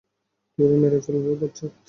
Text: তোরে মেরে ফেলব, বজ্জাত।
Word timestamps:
তোরে 0.57 0.75
মেরে 0.81 0.99
ফেলব, 1.05 1.25
বজ্জাত। 1.41 1.73